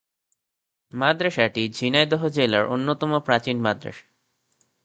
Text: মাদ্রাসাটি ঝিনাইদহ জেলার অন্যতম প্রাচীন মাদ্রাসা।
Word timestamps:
মাদ্রাসাটি 0.93 1.63
ঝিনাইদহ 1.69 2.21
জেলার 2.27 2.65
অন্যতম 2.65 3.11
প্রাচীন 3.19 3.57
মাদ্রাসা। 3.61 4.05